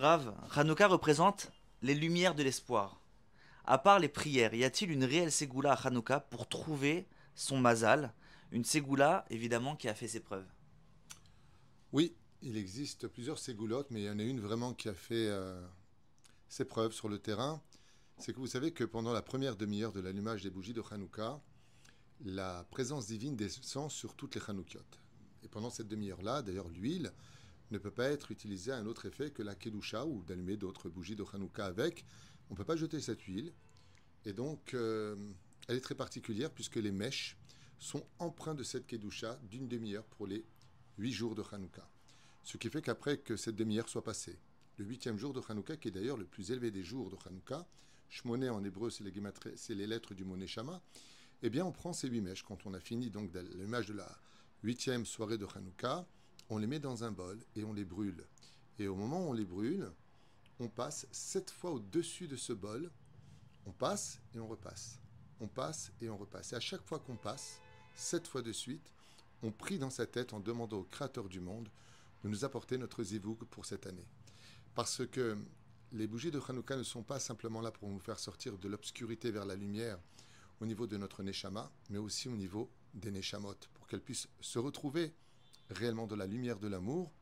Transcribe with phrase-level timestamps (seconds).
[0.00, 1.52] Rav, Hanouka représente
[1.82, 3.02] les lumières de l'espoir.
[3.66, 8.14] À part les prières, y a-t-il une réelle ségoula à Hanouka pour trouver son mazal
[8.50, 10.48] Une ségoula, évidemment, qui a fait ses preuves?
[11.92, 15.28] Oui, il existe plusieurs ségoulottes, mais il y en a une vraiment qui a fait
[15.28, 15.62] euh,
[16.48, 17.62] ses preuves sur le terrain.
[18.16, 21.42] C'est que vous savez que pendant la première demi-heure de l'allumage des bougies de Hanouka,
[22.24, 24.98] la présence divine descend sur toutes les Hanoukiotes.
[25.42, 27.12] Et pendant cette demi-heure-là, d'ailleurs, l'huile
[27.72, 30.88] ne peut pas être utilisée à un autre effet que la Kedusha ou d'allumer d'autres
[30.88, 32.04] bougies de Hanouka avec.
[32.48, 33.52] On ne peut pas jeter cette huile.
[34.24, 35.16] Et donc, euh,
[35.68, 37.36] elle est très particulière puisque les mèches
[37.78, 40.44] sont empreintes de cette Kedusha d'une demi-heure pour les
[40.98, 41.88] huit jours de Hanouka.
[42.42, 44.38] Ce qui fait qu'après que cette demi-heure soit passée,
[44.76, 47.66] le huitième jour de Hanouka, qui est d'ailleurs le plus élevé des jours de Hanouka,
[48.08, 50.82] Shmoné en hébreu, c'est les, lettres du mot Neshama,
[51.42, 52.42] eh bien on prend ces huit mèches.
[52.42, 54.08] Quand on a fini donc l'image de la
[54.62, 56.06] huitième soirée de Hanouka,
[56.50, 58.24] on les met dans un bol et on les brûle.
[58.78, 59.90] Et au moment où on les brûle,
[60.58, 62.90] on passe sept fois au-dessus de ce bol,
[63.66, 64.98] on passe et on repasse.
[65.40, 66.52] On passe et on repasse.
[66.52, 67.60] Et à chaque fois qu'on passe,
[67.94, 68.90] sept fois de suite,
[69.42, 71.68] on prie dans sa tête en demandant au Créateur du monde
[72.24, 74.06] de nous apporter notre zivoug pour cette année.
[74.74, 75.38] Parce que
[75.92, 79.30] les bougies de Hanouka ne sont pas simplement là pour nous faire sortir de l'obscurité
[79.30, 79.98] vers la lumière
[80.60, 84.58] au niveau de notre Neshama, mais aussi au niveau des Neshamot, pour qu'elles puissent se
[84.58, 85.14] retrouver
[85.70, 87.12] réellement de la lumière de l'amour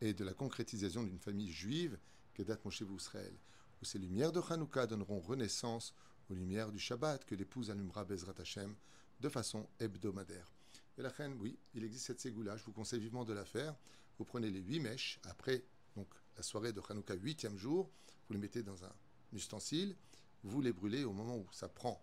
[0.00, 1.98] et de la concrétisation d'une famille juive,
[2.34, 3.34] Kedat Moshe Israël,
[3.80, 5.94] où ces lumières de Hanouka donneront renaissance
[6.28, 8.74] aux lumières du Shabbat que l'épouse allumera Bezrat Hashem
[9.20, 10.52] de façon hebdomadaire.
[10.98, 13.74] Et la reine, oui, il existe cette ségoula, je vous conseille vivement de la faire.
[14.18, 17.90] Vous prenez les huit mèches, après donc la soirée de Hanouka, huitième jour,
[18.26, 18.92] vous les mettez dans un
[19.32, 19.96] ustensile,
[20.42, 22.02] vous les brûlez au moment où ça prend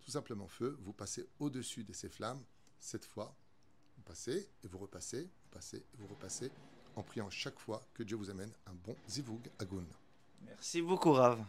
[0.00, 2.42] tout simplement feu, vous passez au-dessus de ces flammes,
[2.78, 3.36] cette fois,
[4.00, 6.50] vous passez et vous repassez, vous passez et vous repassez,
[6.96, 9.86] en priant chaque fois que Dieu vous amène un bon zivoug agoun.
[10.40, 11.44] Merci beaucoup Rav.